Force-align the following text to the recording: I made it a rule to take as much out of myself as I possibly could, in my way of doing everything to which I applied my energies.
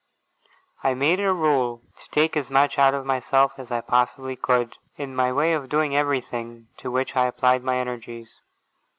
I 0.83 0.95
made 0.95 1.19
it 1.19 1.25
a 1.27 1.31
rule 1.31 1.83
to 1.97 2.09
take 2.09 2.35
as 2.35 2.49
much 2.49 2.79
out 2.79 2.95
of 2.95 3.05
myself 3.05 3.59
as 3.59 3.69
I 3.69 3.81
possibly 3.81 4.35
could, 4.35 4.79
in 4.97 5.15
my 5.15 5.31
way 5.31 5.53
of 5.53 5.69
doing 5.69 5.95
everything 5.95 6.69
to 6.77 6.89
which 6.89 7.15
I 7.15 7.27
applied 7.27 7.63
my 7.63 7.77
energies. 7.77 8.39